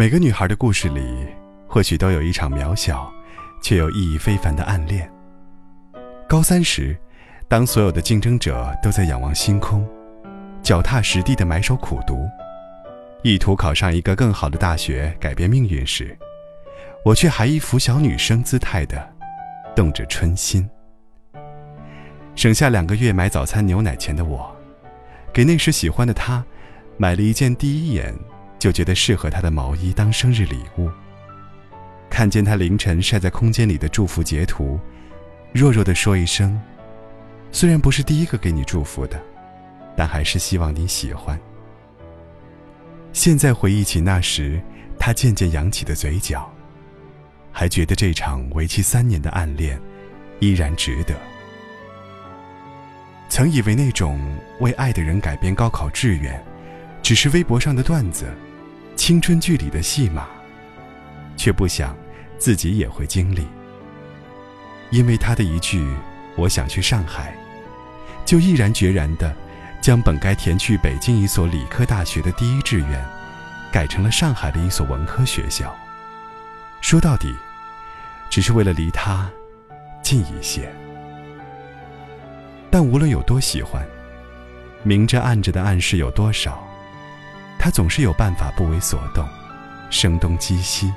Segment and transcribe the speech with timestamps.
[0.00, 1.26] 每个女孩的故事里，
[1.68, 3.12] 或许都有一场渺小
[3.60, 5.06] 却又意义非凡的暗恋。
[6.26, 6.96] 高三时，
[7.48, 9.86] 当所有的竞争者都在仰望星空，
[10.62, 12.26] 脚踏实地的埋首苦读，
[13.22, 16.16] 意图考上一个更好的大学，改变命运时，
[17.04, 19.06] 我却还一副小女生姿态的，
[19.76, 20.66] 动着春心。
[22.34, 24.50] 省下两个月买早餐牛奶钱的我，
[25.30, 26.42] 给那时喜欢的他，
[26.96, 28.14] 买了一件第一眼
[28.60, 30.88] 就觉得适合他的毛衣当生日礼物。
[32.08, 34.78] 看见他凌晨晒在空间里的祝福截图，
[35.52, 36.60] 弱弱的说一声
[37.50, 39.20] ：“虽然不是第一个给你祝福的，
[39.96, 41.40] 但还是希望你喜欢。”
[43.12, 44.60] 现在回忆起那时
[44.98, 46.52] 他渐渐扬起的嘴角，
[47.50, 49.80] 还觉得这场为期三年的暗恋
[50.38, 51.14] 依然值得。
[53.28, 54.20] 曾以为那种
[54.58, 56.44] 为爱的人改变高考志愿，
[57.02, 58.26] 只是微博上的段子，
[59.10, 60.28] 青春剧里的戏码，
[61.36, 61.96] 却不想
[62.38, 63.44] 自己也会经历。
[64.90, 65.84] 因为他的一句
[66.38, 67.34] “我想去上海”，
[68.24, 69.34] 就毅然决然地
[69.82, 73.04] 将本该填去北京一所理科大学的第一志愿，
[73.72, 75.76] 改成了上海的一所文科学校。
[76.80, 77.34] 说到底，
[78.30, 79.28] 只是为了离他
[80.04, 80.72] 近一些。
[82.70, 83.84] 但无论有多喜欢，
[84.84, 86.64] 明着暗着的暗示有多少，
[87.62, 89.22] 他总是有办法不为所动，
[89.90, 90.90] 声东击西。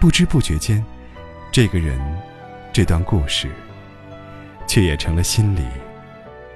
[0.00, 0.82] 不知不觉间，
[1.52, 2.00] 这个人，
[2.72, 3.50] 这段故事，
[4.66, 5.60] 却也成了心里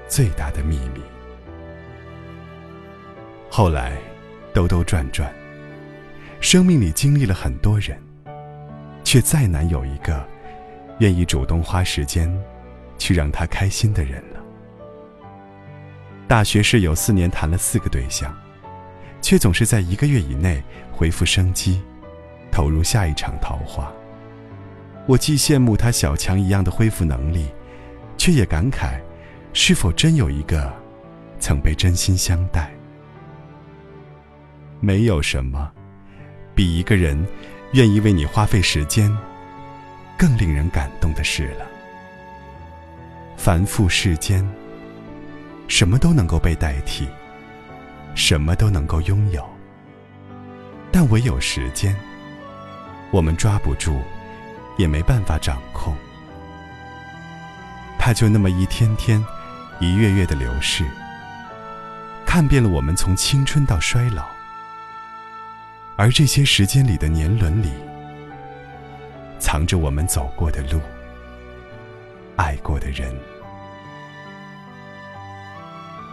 [0.08, 1.02] 最大的秘密。
[3.50, 3.98] 后来，
[4.54, 5.30] 兜兜转转，
[6.40, 8.02] 生命里经历了很多人，
[9.04, 10.26] 却再难有一个
[11.00, 12.34] 愿意主动花时间。
[13.00, 14.40] 去让他开心的人了。
[16.28, 18.30] 大学室友四年谈了四个对象，
[19.20, 21.80] 却总是在一个月以内恢复生机，
[22.50, 23.92] 投入下一场桃花。
[25.06, 27.48] 我既羡慕他小强一样的恢复能力，
[28.16, 29.00] 却也感慨，
[29.52, 30.72] 是否真有一个
[31.38, 32.70] 曾被真心相待？
[34.78, 35.70] 没有什么，
[36.54, 37.26] 比一个人
[37.72, 39.14] 愿意为你花费时间，
[40.16, 41.66] 更令人感动的事了。
[43.36, 44.46] 繁复世间，
[45.66, 47.08] 什么都能够被代替，
[48.14, 49.44] 什么都能够拥有，
[50.92, 51.96] 但唯有时间，
[53.10, 54.00] 我们抓不住，
[54.76, 55.96] 也没办法掌控。
[57.98, 59.24] 它就那么一天天、
[59.78, 60.84] 一月月的流逝，
[62.24, 64.24] 看遍了我们从青春到衰老，
[65.96, 67.70] 而这些时间里的年轮里，
[69.38, 70.80] 藏着我们走过的路。
[72.36, 73.12] 爱过的人，《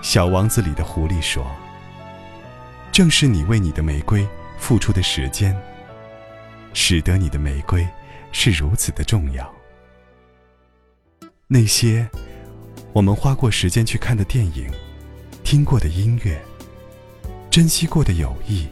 [0.01, 1.45] 小王子》里的狐狸说
[2.97, 4.27] ：“正是你为你的玫瑰
[4.57, 5.55] 付出的时间，
[6.73, 7.87] 使得你的玫瑰
[8.31, 9.53] 是如此的重要。
[11.45, 12.09] 那些
[12.93, 14.67] 我们花过时间去看的电影、
[15.43, 16.41] 听过的音乐、
[17.51, 18.67] 珍惜过的友谊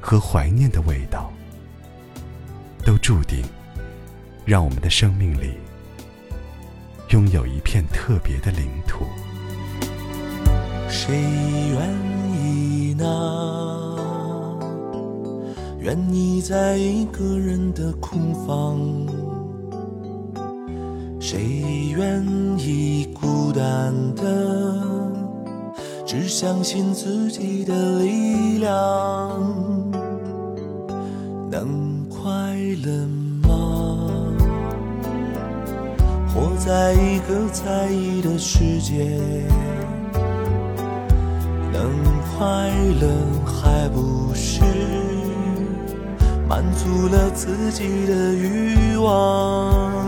[0.00, 1.32] 和怀念的味道，
[2.84, 3.44] 都注定
[4.44, 5.54] 让我们的生命里。”
[7.10, 9.04] 拥有一片特别的领土。
[10.88, 11.12] 谁
[11.72, 12.11] 愿
[13.02, 13.98] 意呢？
[15.80, 18.78] 愿意在一个人的空房？
[21.18, 22.24] 谁愿
[22.58, 24.22] 意孤单的，
[26.06, 29.40] 只相信自己的力量？
[31.50, 32.28] 能快
[32.84, 33.06] 乐
[33.42, 34.08] 吗？
[36.34, 39.44] 活在一个在意的世界，
[41.72, 41.90] 能
[42.36, 43.08] 快乐
[43.46, 44.62] 还不是
[46.48, 50.02] 满足了自己的欲望？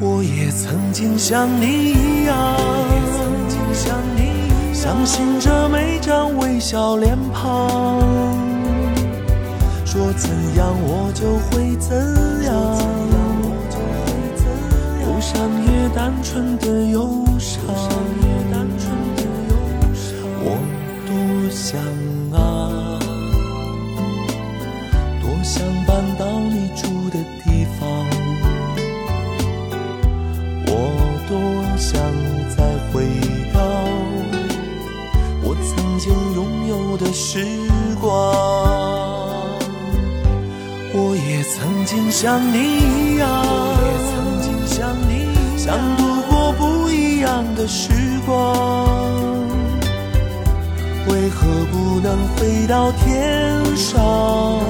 [0.00, 2.56] 我也曾经像你一样，
[4.72, 8.00] 相信着每张微笑脸庞，
[9.84, 11.96] 说怎样我就会怎
[12.44, 12.52] 样。
[15.02, 17.60] 不想也单纯的忧伤，
[37.12, 37.44] 时
[38.00, 38.10] 光，
[40.92, 43.28] 我也曾经像你一样。
[43.42, 45.12] 我也曾经像你
[45.58, 47.90] 想度过不一样的时
[48.24, 48.54] 光，
[51.08, 54.60] 为何不能飞到天上，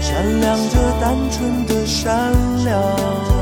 [0.00, 2.32] 闪亮着单纯的善
[2.64, 3.41] 良。